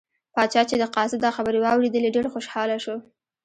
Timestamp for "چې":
0.69-0.75